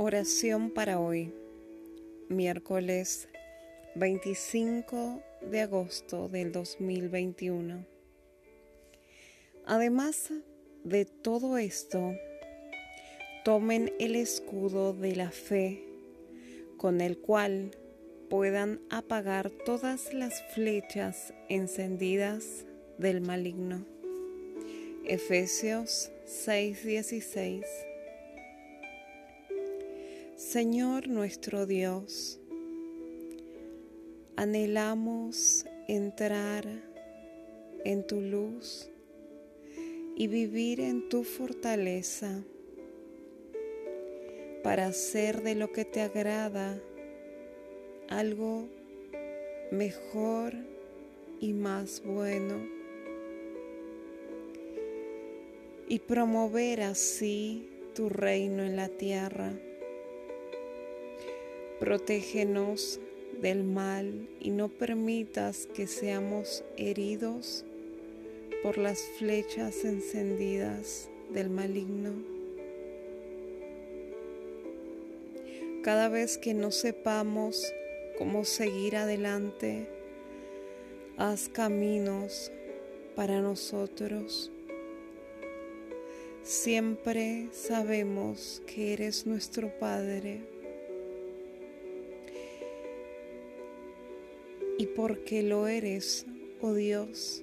Oración 0.00 0.70
para 0.70 1.00
hoy, 1.00 1.34
miércoles 2.28 3.28
25 3.96 5.20
de 5.50 5.62
agosto 5.62 6.28
del 6.28 6.52
2021. 6.52 7.84
Además 9.66 10.30
de 10.84 11.04
todo 11.04 11.58
esto, 11.58 12.14
tomen 13.44 13.92
el 13.98 14.14
escudo 14.14 14.92
de 14.92 15.16
la 15.16 15.32
fe 15.32 15.82
con 16.76 17.00
el 17.00 17.18
cual 17.18 17.72
puedan 18.30 18.80
apagar 18.90 19.50
todas 19.50 20.14
las 20.14 20.40
flechas 20.54 21.34
encendidas 21.48 22.66
del 22.98 23.20
maligno. 23.20 23.84
Efesios 25.04 26.12
6:16 26.24 27.87
Señor 30.50 31.08
nuestro 31.08 31.66
Dios, 31.66 32.40
anhelamos 34.34 35.66
entrar 35.88 36.64
en 37.84 38.06
tu 38.06 38.22
luz 38.22 38.88
y 40.16 40.26
vivir 40.26 40.80
en 40.80 41.10
tu 41.10 41.22
fortaleza 41.24 42.42
para 44.62 44.86
hacer 44.86 45.42
de 45.42 45.54
lo 45.54 45.70
que 45.70 45.84
te 45.84 46.00
agrada 46.00 46.80
algo 48.08 48.70
mejor 49.70 50.54
y 51.40 51.52
más 51.52 52.02
bueno 52.02 52.54
y 55.90 55.98
promover 55.98 56.80
así 56.80 57.68
tu 57.94 58.08
reino 58.08 58.62
en 58.62 58.76
la 58.76 58.88
tierra. 58.88 59.52
Protégenos 61.80 62.98
del 63.40 63.62
mal 63.62 64.28
y 64.40 64.50
no 64.50 64.68
permitas 64.68 65.68
que 65.72 65.86
seamos 65.86 66.64
heridos 66.76 67.64
por 68.64 68.78
las 68.78 69.00
flechas 69.18 69.84
encendidas 69.84 71.08
del 71.30 71.50
maligno. 71.50 72.14
Cada 75.84 76.08
vez 76.08 76.36
que 76.36 76.52
no 76.52 76.72
sepamos 76.72 77.72
cómo 78.18 78.44
seguir 78.44 78.96
adelante, 78.96 79.86
haz 81.16 81.48
caminos 81.48 82.50
para 83.14 83.40
nosotros. 83.40 84.50
Siempre 86.42 87.48
sabemos 87.52 88.62
que 88.66 88.94
eres 88.94 89.26
nuestro 89.26 89.70
Padre 89.78 90.57
Y 94.78 94.86
porque 94.86 95.42
lo 95.42 95.66
eres, 95.66 96.24
oh 96.60 96.72
Dios, 96.72 97.42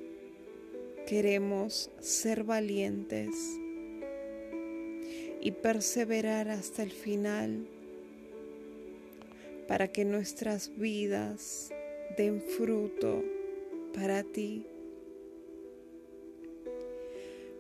queremos 1.06 1.92
ser 2.00 2.46
valientes 2.46 3.60
y 5.42 5.52
perseverar 5.52 6.48
hasta 6.48 6.82
el 6.82 6.92
final 6.92 7.68
para 9.68 9.90
que 9.90 10.06
nuestras 10.06 10.72
vidas 10.78 11.72
den 12.18 12.42
fruto 12.42 13.22
para 13.94 14.24
ti, 14.24 14.66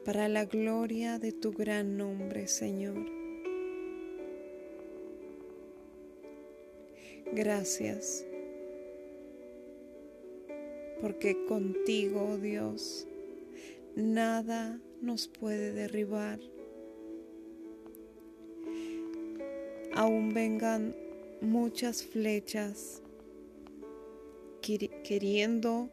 para 0.05 0.29
la 0.29 0.45
gloria 0.45 1.19
de 1.19 1.33
tu 1.33 1.51
gran 1.51 1.97
nombre, 1.97 2.47
Señor. 2.47 3.05
Gracias 7.33 8.25
porque 11.01 11.45
contigo, 11.45 12.29
oh 12.33 12.37
Dios, 12.37 13.07
nada 13.95 14.79
nos 15.01 15.27
puede 15.27 15.71
derribar. 15.71 16.39
Aún 19.93 20.33
vengan 20.33 20.95
muchas 21.41 22.03
flechas 22.03 23.01
queriendo 25.03 25.89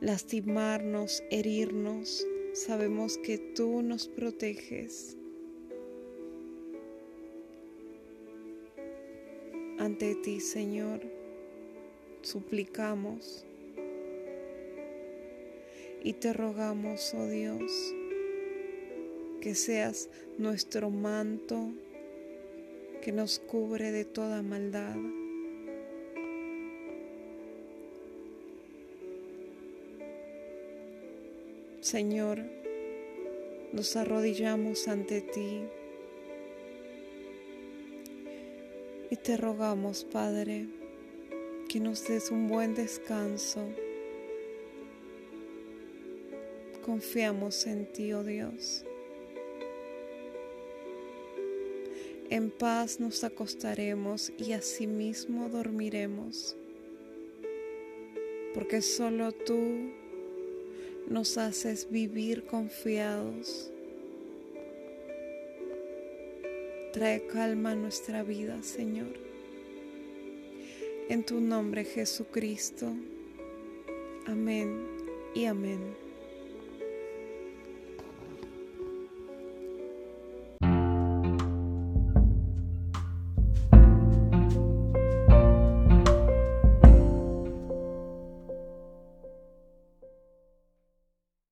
lastimarnos, 0.00 1.22
herirnos, 1.30 2.26
sabemos 2.54 3.18
que 3.18 3.38
tú 3.38 3.82
nos 3.82 4.08
proteges. 4.08 5.16
Ante 9.78 10.14
ti, 10.16 10.40
Señor, 10.40 11.00
suplicamos 12.22 13.46
y 16.02 16.14
te 16.14 16.32
rogamos, 16.32 17.14
oh 17.14 17.26
Dios, 17.26 17.94
que 19.40 19.54
seas 19.54 20.08
nuestro 20.38 20.90
manto 20.90 21.72
que 23.02 23.12
nos 23.12 23.38
cubre 23.38 23.92
de 23.92 24.04
toda 24.04 24.42
maldad. 24.42 24.96
Señor, 31.80 32.42
nos 33.72 33.96
arrodillamos 33.96 34.86
ante 34.88 35.22
ti 35.22 35.62
y 39.10 39.16
te 39.16 39.36
rogamos, 39.36 40.04
Padre, 40.04 40.66
que 41.68 41.80
nos 41.80 42.06
des 42.06 42.30
un 42.30 42.48
buen 42.48 42.74
descanso 42.74 43.66
Confiamos 46.84 47.66
en 47.66 47.86
ti, 47.92 48.12
oh 48.12 48.24
Dios. 48.24 48.84
En 52.30 52.50
paz 52.50 53.00
nos 53.00 53.24
acostaremos 53.24 54.32
y 54.38 54.52
asimismo 54.52 55.48
dormiremos, 55.48 56.56
porque 58.54 58.82
solo 58.82 59.32
tú 59.32 59.90
nos 61.08 61.36
haces 61.38 61.90
vivir 61.90 62.44
confiados. 62.44 63.72
Trae 66.92 67.26
calma 67.26 67.72
a 67.72 67.76
nuestra 67.76 68.22
vida, 68.22 68.62
Señor. 68.62 69.18
En 71.08 71.24
tu 71.24 71.40
nombre, 71.40 71.84
Jesucristo. 71.84 72.94
Amén 74.26 74.86
y 75.34 75.46
amén. 75.46 76.09